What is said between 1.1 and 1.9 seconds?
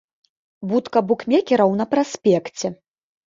букмекераў на